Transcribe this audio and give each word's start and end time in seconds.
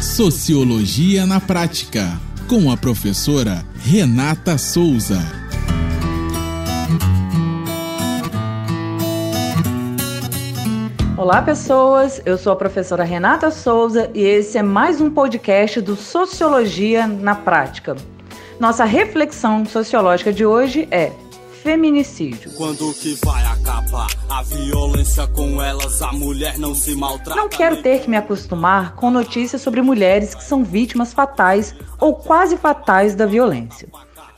Sociologia 0.00 1.26
na 1.26 1.38
Prática, 1.38 2.18
com 2.48 2.72
a 2.72 2.76
professora 2.76 3.62
Renata 3.74 4.56
Souza. 4.56 5.18
Olá, 11.18 11.42
pessoas. 11.42 12.22
Eu 12.24 12.38
sou 12.38 12.50
a 12.50 12.56
professora 12.56 13.04
Renata 13.04 13.50
Souza 13.50 14.10
e 14.14 14.22
esse 14.22 14.56
é 14.56 14.62
mais 14.62 15.02
um 15.02 15.10
podcast 15.10 15.82
do 15.82 15.94
Sociologia 15.94 17.06
na 17.06 17.34
Prática. 17.34 17.94
Nossa 18.58 18.86
reflexão 18.86 19.66
sociológica 19.66 20.32
de 20.32 20.46
hoje 20.46 20.88
é 20.90 21.12
feminicídio. 21.62 22.52
Quando 22.52 22.90
que 22.94 23.18
vai 23.22 23.44
a 23.92 24.42
violência 24.42 25.26
com 25.26 25.60
elas, 25.60 26.00
a 26.00 26.12
mulher 26.12 26.58
não 26.58 26.74
se 26.74 26.94
maltrata. 26.94 27.40
Não 27.40 27.48
quero 27.48 27.82
ter 27.82 28.00
que 28.00 28.08
me 28.08 28.16
acostumar 28.16 28.94
com 28.94 29.10
notícias 29.10 29.60
sobre 29.62 29.82
mulheres 29.82 30.34
que 30.34 30.44
são 30.44 30.62
vítimas 30.62 31.12
fatais 31.12 31.74
ou 31.98 32.14
quase 32.14 32.56
fatais 32.56 33.16
da 33.16 33.26
violência. 33.26 33.88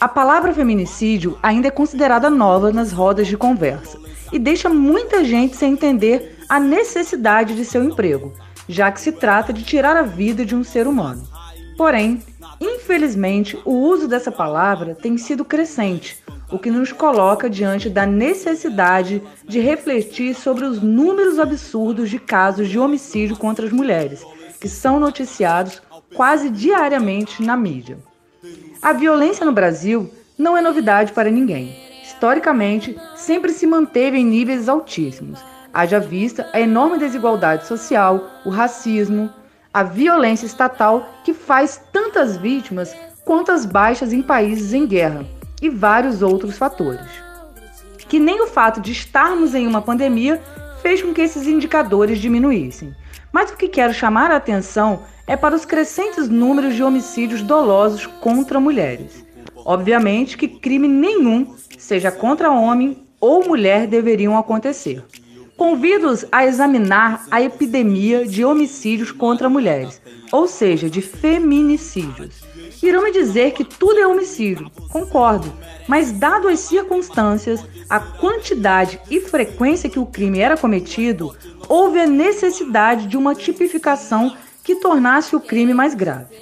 A 0.00 0.08
palavra 0.08 0.54
feminicídio 0.54 1.38
ainda 1.42 1.68
é 1.68 1.70
considerada 1.70 2.30
nova 2.30 2.72
nas 2.72 2.92
rodas 2.92 3.28
de 3.28 3.36
conversa 3.36 3.98
e 4.32 4.38
deixa 4.38 4.70
muita 4.70 5.22
gente 5.22 5.54
sem 5.54 5.72
entender 5.72 6.38
a 6.48 6.58
necessidade 6.58 7.54
de 7.54 7.64
seu 7.64 7.84
emprego, 7.84 8.32
já 8.66 8.90
que 8.90 9.00
se 9.00 9.12
trata 9.12 9.52
de 9.52 9.62
tirar 9.62 9.96
a 9.96 10.02
vida 10.02 10.46
de 10.46 10.54
um 10.54 10.64
ser 10.64 10.86
humano. 10.86 11.28
Porém, 11.76 12.22
infelizmente, 12.58 13.58
o 13.66 13.72
uso 13.72 14.08
dessa 14.08 14.32
palavra 14.32 14.94
tem 14.94 15.18
sido 15.18 15.44
crescente 15.44 16.21
o 16.52 16.58
que 16.58 16.70
nos 16.70 16.92
coloca 16.92 17.48
diante 17.48 17.88
da 17.88 18.04
necessidade 18.04 19.22
de 19.48 19.58
refletir 19.58 20.34
sobre 20.34 20.66
os 20.66 20.82
números 20.82 21.38
absurdos 21.38 22.10
de 22.10 22.18
casos 22.18 22.68
de 22.68 22.78
homicídio 22.78 23.36
contra 23.36 23.64
as 23.64 23.72
mulheres, 23.72 24.22
que 24.60 24.68
são 24.68 25.00
noticiados 25.00 25.82
quase 26.14 26.50
diariamente 26.50 27.42
na 27.42 27.56
mídia. 27.56 27.98
A 28.82 28.92
violência 28.92 29.46
no 29.46 29.52
Brasil 29.52 30.12
não 30.36 30.56
é 30.56 30.60
novidade 30.60 31.12
para 31.12 31.30
ninguém. 31.30 31.74
Historicamente, 32.04 32.98
sempre 33.16 33.52
se 33.52 33.66
manteve 33.66 34.18
em 34.18 34.24
níveis 34.24 34.68
altíssimos. 34.68 35.40
Haja 35.72 35.98
vista 35.98 36.50
a 36.52 36.60
enorme 36.60 36.98
desigualdade 36.98 37.66
social, 37.66 38.28
o 38.44 38.50
racismo, 38.50 39.30
a 39.72 39.82
violência 39.82 40.44
estatal 40.44 41.08
que 41.24 41.32
faz 41.32 41.80
tantas 41.90 42.36
vítimas 42.36 42.94
quanto 43.24 43.50
as 43.50 43.64
baixas 43.64 44.12
em 44.12 44.20
países 44.20 44.74
em 44.74 44.86
guerra 44.86 45.24
e 45.62 45.70
vários 45.70 46.20
outros 46.20 46.58
fatores. 46.58 47.06
Que 48.08 48.18
nem 48.18 48.42
o 48.42 48.48
fato 48.48 48.80
de 48.80 48.90
estarmos 48.92 49.54
em 49.54 49.66
uma 49.66 49.80
pandemia 49.80 50.42
fez 50.82 51.00
com 51.00 51.14
que 51.14 51.22
esses 51.22 51.46
indicadores 51.46 52.18
diminuíssem. 52.18 52.94
Mas 53.32 53.50
o 53.50 53.56
que 53.56 53.68
quero 53.68 53.94
chamar 53.94 54.30
a 54.30 54.36
atenção 54.36 55.04
é 55.26 55.36
para 55.36 55.54
os 55.54 55.64
crescentes 55.64 56.28
números 56.28 56.74
de 56.74 56.82
homicídios 56.82 57.40
dolosos 57.40 58.04
contra 58.06 58.60
mulheres. 58.60 59.24
Obviamente 59.64 60.36
que 60.36 60.48
crime 60.48 60.88
nenhum, 60.88 61.54
seja 61.78 62.10
contra 62.10 62.50
homem 62.50 63.06
ou 63.20 63.46
mulher, 63.46 63.86
deveriam 63.86 64.36
acontecer. 64.36 65.04
Convido-os 65.56 66.26
a 66.32 66.44
examinar 66.44 67.24
a 67.30 67.40
epidemia 67.40 68.26
de 68.26 68.44
homicídios 68.44 69.12
contra 69.12 69.48
mulheres, 69.48 70.02
ou 70.32 70.48
seja, 70.48 70.90
de 70.90 71.00
feminicídios. 71.00 72.41
Irão 72.82 73.04
me 73.04 73.12
dizer 73.12 73.52
que 73.52 73.62
tudo 73.62 74.00
é 74.00 74.06
homicídio, 74.06 74.68
concordo, 74.90 75.52
mas 75.86 76.10
dado 76.10 76.48
as 76.48 76.58
circunstâncias, 76.58 77.64
a 77.88 78.00
quantidade 78.00 78.98
e 79.08 79.20
frequência 79.20 79.88
que 79.88 80.00
o 80.00 80.06
crime 80.06 80.40
era 80.40 80.56
cometido, 80.56 81.36
houve 81.68 82.00
a 82.00 82.06
necessidade 82.06 83.06
de 83.06 83.16
uma 83.16 83.36
tipificação 83.36 84.36
que 84.64 84.76
tornasse 84.76 85.36
o 85.36 85.40
crime 85.40 85.72
mais 85.72 85.94
grave. 85.94 86.34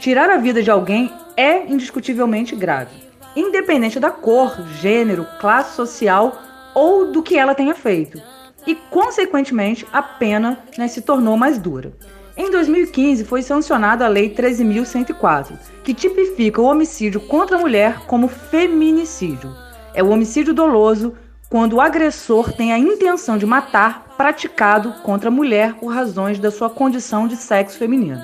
Tirar 0.00 0.30
a 0.30 0.38
vida 0.38 0.62
de 0.62 0.70
alguém 0.70 1.12
é 1.36 1.66
indiscutivelmente 1.70 2.56
grave, 2.56 2.96
independente 3.36 4.00
da 4.00 4.10
cor, 4.10 4.56
gênero, 4.80 5.26
classe 5.38 5.76
social 5.76 6.40
ou 6.74 7.12
do 7.12 7.22
que 7.22 7.36
ela 7.36 7.54
tenha 7.54 7.74
feito. 7.74 8.20
E, 8.66 8.74
consequentemente, 8.74 9.86
a 9.92 10.02
pena 10.02 10.58
né, 10.78 10.88
se 10.88 11.02
tornou 11.02 11.36
mais 11.36 11.58
dura. 11.58 11.92
Em 12.36 12.50
2015, 12.50 13.24
foi 13.24 13.42
sancionada 13.42 14.04
a 14.04 14.08
Lei 14.08 14.28
13.104, 14.28 15.56
que 15.84 15.94
tipifica 15.94 16.60
o 16.60 16.64
homicídio 16.64 17.20
contra 17.20 17.56
a 17.56 17.60
mulher 17.60 18.00
como 18.06 18.26
feminicídio. 18.26 19.54
É 19.94 20.02
o 20.02 20.08
homicídio 20.08 20.52
doloso 20.52 21.14
quando 21.48 21.74
o 21.74 21.80
agressor 21.80 22.52
tem 22.52 22.72
a 22.72 22.78
intenção 22.78 23.38
de 23.38 23.46
matar 23.46 24.14
praticado 24.16 24.94
contra 25.04 25.28
a 25.28 25.32
mulher 25.32 25.74
por 25.74 25.86
razões 25.86 26.40
da 26.40 26.50
sua 26.50 26.68
condição 26.68 27.28
de 27.28 27.36
sexo 27.36 27.78
feminino. 27.78 28.20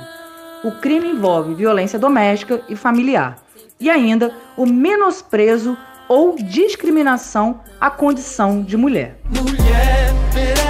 O 0.65 0.73
crime 0.73 1.09
envolve 1.09 1.55
violência 1.55 1.97
doméstica 1.97 2.61
e 2.69 2.75
familiar, 2.75 3.39
e 3.79 3.89
ainda 3.89 4.35
o 4.57 4.67
menosprezo 4.67 5.79
ou 6.09 6.35
discriminação 6.35 7.61
à 7.81 7.89
condição 7.89 8.61
de 8.61 8.77
mulher. 8.77 9.21
Mulher 9.31 10.10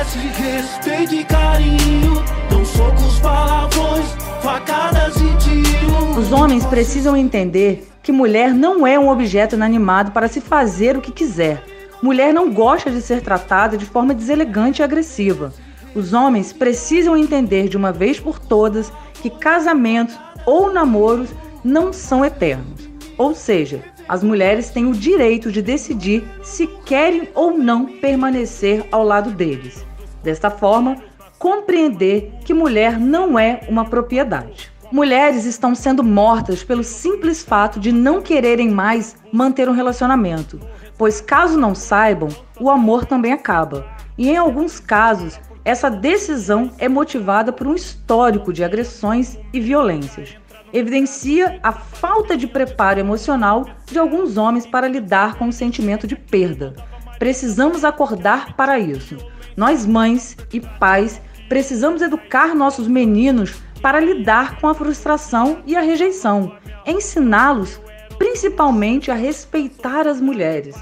merece 0.00 0.18
respeito 0.18 1.14
e 1.14 1.24
carinho 1.24 2.24
Socos, 2.64 3.18
palavrões, 3.20 4.06
facadas 4.42 5.14
e. 5.16 6.18
Os 6.18 6.32
homens 6.32 6.64
precisam 6.64 7.16
entender 7.16 7.86
que 8.02 8.12
mulher 8.12 8.54
não 8.54 8.86
é 8.86 8.98
um 8.98 9.08
objeto 9.08 9.56
inanimado 9.56 10.12
para 10.12 10.28
se 10.28 10.40
fazer 10.40 10.96
o 10.96 11.00
que 11.00 11.10
quiser. 11.10 11.62
Mulher 12.02 12.32
não 12.32 12.52
gosta 12.52 12.90
de 12.90 13.02
ser 13.02 13.22
tratada 13.22 13.76
de 13.76 13.84
forma 13.84 14.14
deselegante 14.14 14.80
e 14.80 14.82
agressiva. 14.82 15.52
Os 15.94 16.12
homens 16.12 16.52
precisam 16.52 17.16
entender 17.16 17.68
de 17.68 17.76
uma 17.76 17.92
vez 17.92 18.20
por 18.20 18.38
todas 18.38 18.92
que 19.14 19.28
casamentos 19.28 20.18
ou 20.46 20.72
namoros 20.72 21.30
não 21.64 21.92
são 21.92 22.24
eternos. 22.24 22.88
Ou 23.18 23.34
seja, 23.34 23.82
as 24.08 24.22
mulheres 24.22 24.70
têm 24.70 24.86
o 24.86 24.92
direito 24.92 25.50
de 25.50 25.60
decidir 25.60 26.24
se 26.42 26.66
querem 26.84 27.28
ou 27.34 27.58
não 27.58 27.86
permanecer 27.86 28.84
ao 28.92 29.02
lado 29.02 29.30
deles. 29.30 29.89
Desta 30.22 30.50
forma, 30.50 30.96
compreender 31.38 32.34
que 32.44 32.52
mulher 32.52 32.98
não 32.98 33.38
é 33.38 33.60
uma 33.68 33.84
propriedade. 33.84 34.70
Mulheres 34.92 35.44
estão 35.44 35.74
sendo 35.74 36.02
mortas 36.02 36.64
pelo 36.64 36.82
simples 36.82 37.44
fato 37.44 37.78
de 37.78 37.92
não 37.92 38.20
quererem 38.20 38.68
mais 38.68 39.16
manter 39.32 39.68
um 39.68 39.72
relacionamento, 39.72 40.60
pois 40.98 41.20
caso 41.20 41.58
não 41.58 41.74
saibam, 41.74 42.28
o 42.58 42.68
amor 42.68 43.04
também 43.04 43.32
acaba. 43.32 43.86
E 44.18 44.28
em 44.28 44.36
alguns 44.36 44.80
casos, 44.80 45.40
essa 45.64 45.88
decisão 45.88 46.72
é 46.76 46.88
motivada 46.88 47.52
por 47.52 47.66
um 47.66 47.74
histórico 47.74 48.52
de 48.52 48.64
agressões 48.64 49.38
e 49.52 49.60
violências. 49.60 50.36
Evidencia 50.72 51.58
a 51.62 51.72
falta 51.72 52.36
de 52.36 52.46
preparo 52.46 52.98
emocional 52.98 53.66
de 53.86 53.98
alguns 53.98 54.36
homens 54.36 54.66
para 54.66 54.88
lidar 54.88 55.36
com 55.36 55.48
o 55.48 55.52
sentimento 55.52 56.06
de 56.06 56.16
perda. 56.16 56.74
Precisamos 57.18 57.84
acordar 57.84 58.54
para 58.56 58.78
isso. 58.78 59.16
Nós, 59.56 59.86
mães 59.86 60.36
e 60.52 60.60
pais, 60.60 61.20
Precisamos 61.50 62.00
educar 62.00 62.54
nossos 62.54 62.86
meninos 62.86 63.60
para 63.82 63.98
lidar 63.98 64.60
com 64.60 64.68
a 64.68 64.74
frustração 64.74 65.58
e 65.66 65.74
a 65.74 65.80
rejeição, 65.80 66.52
ensiná-los 66.86 67.80
principalmente 68.16 69.10
a 69.10 69.14
respeitar 69.14 70.06
as 70.06 70.20
mulheres, 70.20 70.76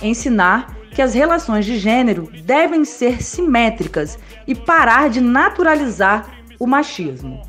ensinar 0.00 0.76
que 0.92 1.02
as 1.02 1.12
relações 1.12 1.66
de 1.66 1.76
gênero 1.76 2.30
devem 2.44 2.84
ser 2.84 3.20
simétricas 3.20 4.16
e 4.46 4.54
parar 4.54 5.10
de 5.10 5.20
naturalizar 5.20 6.30
o 6.56 6.68
machismo. 6.68 7.42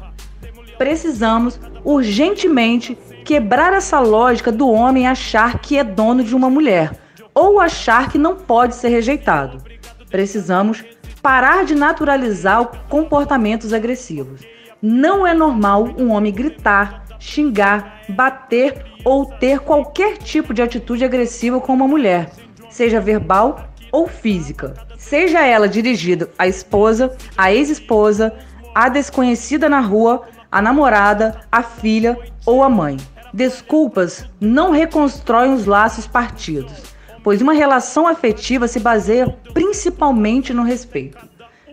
Precisamos 0.75 1.59
urgentemente 1.83 2.97
quebrar 3.23 3.71
essa 3.73 3.99
lógica 3.99 4.51
do 4.51 4.67
homem 4.67 5.05
achar 5.05 5.59
que 5.59 5.77
é 5.77 5.83
dono 5.83 6.23
de 6.23 6.35
uma 6.35 6.49
mulher 6.49 6.99
ou 7.35 7.59
achar 7.59 8.09
que 8.11 8.17
não 8.17 8.35
pode 8.35 8.73
ser 8.73 8.87
rejeitado. 8.87 9.72
Precisamos 10.13 10.85
parar 11.23 11.65
de 11.65 11.73
naturalizar 11.73 12.85
comportamentos 12.87 13.73
agressivos. 13.73 14.41
Não 14.79 15.25
é 15.25 15.33
normal 15.33 15.89
um 15.97 16.11
homem 16.11 16.31
gritar, 16.31 17.03
xingar, 17.17 18.01
bater 18.09 18.85
ou 19.03 19.25
ter 19.25 19.61
qualquer 19.61 20.19
tipo 20.19 20.53
de 20.53 20.61
atitude 20.61 21.03
agressiva 21.03 21.59
com 21.59 21.73
uma 21.73 21.87
mulher, 21.87 22.29
seja 22.69 23.01
verbal 23.01 23.67
ou 23.91 24.07
física. 24.07 24.75
Seja 24.99 25.43
ela 25.43 25.67
dirigida 25.67 26.29
à 26.37 26.47
esposa, 26.47 27.17
à 27.35 27.51
ex-esposa, 27.51 28.35
à 28.75 28.89
desconhecida 28.89 29.67
na 29.67 29.79
rua, 29.79 30.27
à 30.51 30.61
namorada, 30.61 31.41
à 31.51 31.63
filha 31.63 32.15
ou 32.45 32.61
à 32.61 32.69
mãe. 32.69 32.97
Desculpas 33.33 34.29
não 34.39 34.69
reconstroem 34.69 35.55
os 35.55 35.65
laços 35.65 36.05
partidos 36.05 36.92
pois 37.23 37.41
uma 37.41 37.53
relação 37.53 38.07
afetiva 38.07 38.67
se 38.67 38.79
baseia 38.79 39.27
principalmente 39.53 40.53
no 40.53 40.63
respeito. 40.63 41.17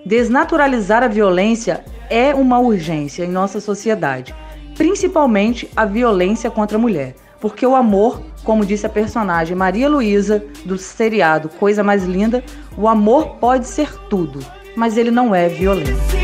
Desnaturalizar 0.06 1.02
a 1.02 1.08
violência 1.08 1.84
é 2.08 2.34
uma 2.34 2.58
urgência 2.58 3.24
em 3.24 3.30
nossa 3.30 3.60
sociedade, 3.60 4.34
principalmente 4.76 5.68
a 5.76 5.84
violência 5.84 6.50
contra 6.50 6.78
a 6.78 6.80
mulher, 6.80 7.14
porque 7.40 7.66
o 7.66 7.74
amor, 7.74 8.22
como 8.44 8.64
disse 8.64 8.86
a 8.86 8.88
personagem 8.88 9.56
Maria 9.56 9.88
Luísa 9.88 10.42
do 10.64 10.78
seriado 10.78 11.48
Coisa 11.48 11.82
Mais 11.82 12.04
Linda, 12.04 12.42
o 12.78 12.88
amor 12.88 13.36
pode 13.36 13.66
ser 13.66 13.92
tudo, 14.08 14.40
mas 14.74 14.96
ele 14.96 15.10
não 15.10 15.34
é 15.34 15.48
violência. 15.48 16.18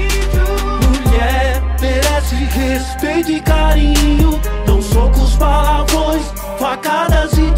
Mulher 0.88 1.62
merece 1.80 2.34
respeito 2.34 3.32
e 3.32 3.40
carinho, 3.40 4.40
não 4.66 4.80
socos, 4.80 5.36
palavrões, 5.36 6.24
facadas 6.58 7.32
e 7.36 7.50